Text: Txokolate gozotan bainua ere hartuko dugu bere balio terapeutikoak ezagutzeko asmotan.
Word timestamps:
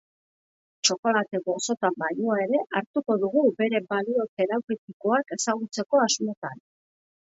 Txokolate 0.87 1.41
gozotan 1.49 1.99
bainua 2.05 2.39
ere 2.47 2.63
hartuko 2.79 3.19
dugu 3.27 3.47
bere 3.63 3.85
balio 3.95 4.29
terapeutikoak 4.43 5.39
ezagutzeko 5.41 6.07
asmotan. 6.11 6.69